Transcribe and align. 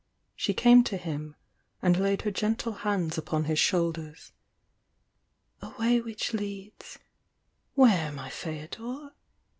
She 0.35 0.55
came 0.55 0.83
to 0.85 0.97
him 0.97 1.35
and 1.79 1.95
laid 1.95 2.23
her 2.23 2.31
gentle 2.31 2.71
hands 2.73 3.19
upon 3.19 3.43
his 3.43 3.59
shoulders. 3.59 4.31
"A 5.61 5.77
way 5.79 6.01
which 6.01 6.33
leads— 6.33 6.97
where, 7.75 8.11
my 8.11 8.31
Feodor? 8.31 9.11